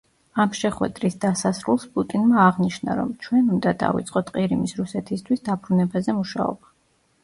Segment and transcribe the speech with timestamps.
[0.43, 6.79] ამ შეხვედრის დასასრულს პუტინმა აღნიშნა, რომ „ჩვენ უნდა დავიწყოთ ყირიმის რუსეთისთვის დაბრუნებაზე მუშაობა“.